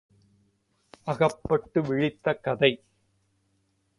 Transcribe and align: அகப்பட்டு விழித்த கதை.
அகப்பட்டு 1.03 1.81
விழித்த 1.81 2.33
கதை. 2.33 2.71